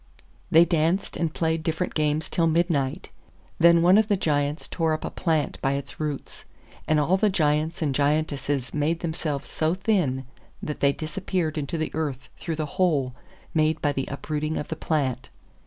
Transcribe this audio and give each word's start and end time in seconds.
They 0.49 0.65
danced 0.65 1.15
and 1.15 1.31
played 1.31 1.61
different 1.61 1.93
games 1.93 2.27
till 2.27 2.47
midnight; 2.47 3.11
then 3.59 3.83
one 3.83 3.99
of 3.99 4.07
the 4.07 4.17
Giants 4.17 4.67
tore 4.67 4.93
up 4.93 5.05
a 5.05 5.11
plant 5.11 5.61
by 5.61 5.73
its 5.73 5.99
roots, 5.99 6.45
and 6.87 6.99
all 6.99 7.17
the 7.17 7.29
Giants 7.29 7.83
and 7.83 7.93
Giantesses 7.93 8.73
made 8.73 9.01
themselves 9.01 9.47
so 9.47 9.75
thin 9.75 10.25
that 10.59 10.79
they 10.79 10.91
disappeared 10.91 11.55
into 11.55 11.77
the 11.77 11.93
earth 11.93 12.29
through 12.39 12.55
the 12.55 12.65
hole 12.81 13.13
made 13.53 13.79
by 13.79 13.91
the 13.91 14.07
uprooting 14.09 14.57
of 14.57 14.69
the 14.69 14.75
plant. 14.75 15.29